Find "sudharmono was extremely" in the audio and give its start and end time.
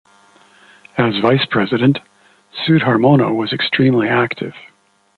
2.65-4.07